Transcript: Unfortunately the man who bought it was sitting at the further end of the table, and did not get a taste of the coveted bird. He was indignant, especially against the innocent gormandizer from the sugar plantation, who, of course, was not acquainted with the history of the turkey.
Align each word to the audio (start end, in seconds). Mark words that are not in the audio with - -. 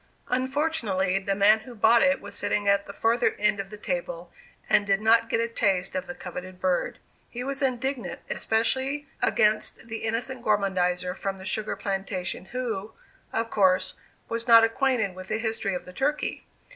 Unfortunately 0.29 1.19
the 1.19 1.35
man 1.35 1.59
who 1.59 1.75
bought 1.75 2.01
it 2.01 2.19
was 2.19 2.33
sitting 2.33 2.67
at 2.67 2.87
the 2.87 2.91
further 2.93 3.35
end 3.37 3.59
of 3.59 3.69
the 3.69 3.77
table, 3.77 4.31
and 4.67 4.87
did 4.87 4.99
not 4.99 5.29
get 5.29 5.39
a 5.39 5.47
taste 5.47 5.93
of 5.93 6.07
the 6.07 6.15
coveted 6.15 6.59
bird. 6.59 6.97
He 7.29 7.43
was 7.43 7.61
indignant, 7.61 8.19
especially 8.27 9.05
against 9.21 9.87
the 9.89 9.97
innocent 9.99 10.43
gormandizer 10.43 11.13
from 11.13 11.37
the 11.37 11.45
sugar 11.45 11.75
plantation, 11.75 12.45
who, 12.45 12.93
of 13.31 13.51
course, 13.51 13.93
was 14.27 14.47
not 14.47 14.63
acquainted 14.63 15.13
with 15.13 15.27
the 15.27 15.37
history 15.37 15.75
of 15.75 15.85
the 15.85 15.93
turkey. 15.93 16.45